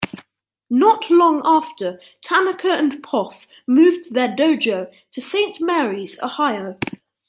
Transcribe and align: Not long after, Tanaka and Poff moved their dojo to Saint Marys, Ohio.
Not 0.71 1.11
long 1.11 1.43
after, 1.45 1.99
Tanaka 2.23 2.71
and 2.71 3.03
Poff 3.03 3.45
moved 3.67 4.11
their 4.11 4.29
dojo 4.29 4.91
to 5.11 5.21
Saint 5.21 5.61
Marys, 5.61 6.17
Ohio. 6.23 6.79